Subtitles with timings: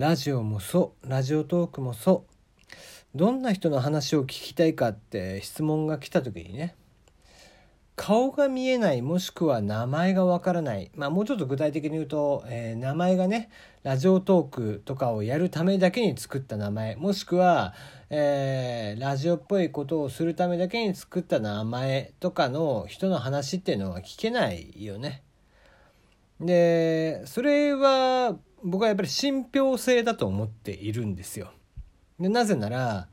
[0.00, 2.24] ラジオもそうラジオトークもそ
[3.14, 3.18] う。
[3.18, 6.74] どんな人の話を聞きたいかって質問が来た時にね
[7.96, 10.90] 顔が見えないもしくは名前がわからない。
[10.94, 13.50] まあもうちょっと具体的に言うと、えー、名前がね
[13.82, 16.96] ラジオトークとかをやるためだけに作った名前。
[16.96, 17.74] もしくは、
[18.08, 25.24] えー、ラジオっぽいことをするためだけに作った名前とかの人の話っていうのは聞けないよね。
[26.40, 31.52] でそれは僕はやっぱり信憑性だと思っているんですよ。
[32.18, 33.08] でなぜなら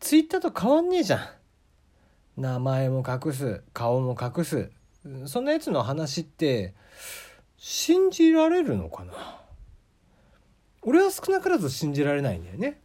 [0.00, 2.40] ツイッターと変わんねえじゃん。
[2.40, 4.70] 名前も隠す顔も隠す
[5.24, 6.74] そんなやつの話って
[7.56, 9.40] 信じられるのかな？
[10.82, 12.80] 俺は少なからず信じられないんだよね。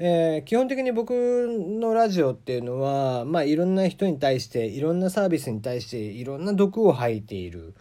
[0.00, 7.74] えー、基本的に僕のラジオっていうのは、まあ、いろんな人に対していろんなサービスに対していろんな毒を吐いている。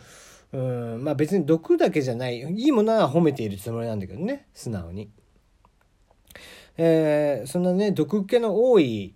[0.54, 5.10] うんまあ別に毒だけじゃないいいものは褒めているつもりなんだけどね素直に。
[6.78, 9.14] えー、そんなね毒気の多い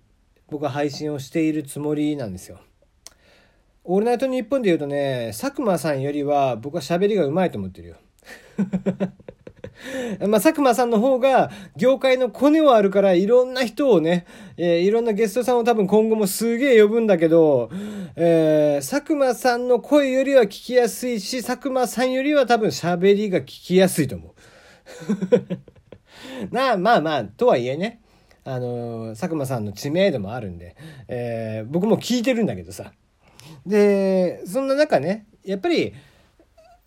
[0.50, 2.60] 僕は配信をしているつもりなんですよ。
[3.84, 7.96] オールナイトニッポンで言うとね、佐久間さんよりは僕は喋りがうまいと思ってるよ。
[10.28, 14.26] まあ、佐久間さんの方が業界のコネはあるからいろんな人をね、
[14.58, 17.70] えー、いろんなゲストさんを多分今後もすげえ呼ぶんだけど、
[18.16, 24.34] えー、佐久間さんの声よりは聞きやすいし、佐久間さんよりは多分喋りが聞きやすいと思う。
[26.54, 28.02] なあ、まあまあ、とはいえね、
[28.44, 30.76] あの佐久間さんの知名度もあるんで、
[31.08, 32.92] えー、僕も聞いてるんだけどさ
[33.66, 35.94] でそんな中ねやっぱり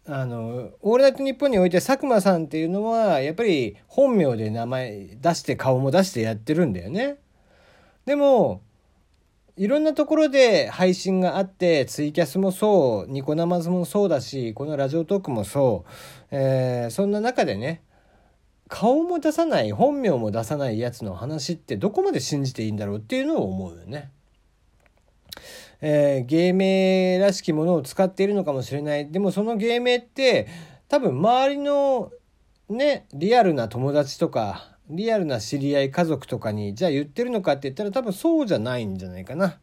[0.07, 7.17] あの「オールナイトニッポン」において佐久間さんっていうのはやっぱり本名で名前出して顔も出してやってるんだよね。
[8.05, 8.61] でも
[9.57, 15.91] いろんなところで配信があってツイキャスもそうニコ生もそうだしこのラジオトークもそう、
[16.33, 17.83] えー、そんな中でね
[18.69, 24.11] 顔も出さない本名も出さないやつの話ってどこまで信じていいんだろうっていうのを思うよね。
[25.87, 30.49] えー、芸名らしきものを使っているのかもしれないでもその芸名って
[30.89, 32.11] 多分周りの
[32.71, 39.59] ねリアルな友達とかリアルな知り合い家族とかにじゃあ言ってるのかって言ったら多分そうじゃないんじゃないかな。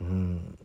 [0.00, 0.58] うん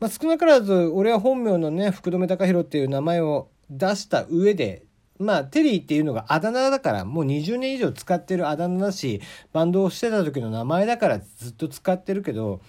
[0.00, 4.82] まあ、少なからず俺は本名のね福留隆弘っていう名前を出した上で
[5.20, 9.20] まあ、テリーっていうのがあだ名だから、もう20年以上使ってるあだ名だし、
[9.52, 12.62] バンドをしてた時の名前だからずっと使ってるけど、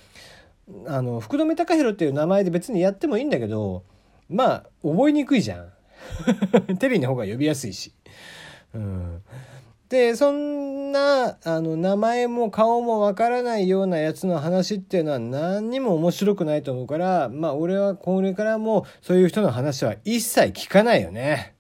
[0.88, 3.84] あの、福留隆弘っていう名前で別にやってもいいんだけど、
[4.30, 5.72] まあ、覚えにくいじゃん。
[6.80, 7.94] テリーの方が呼びやすいし。
[8.74, 9.22] うん。
[9.90, 21.56] で、そんな、あの、名前も顔もわからないようなやつの話っていうのは何にも面白くないと思うから、まあ、俺はこれからもそういう人の話は一切聞かないよね。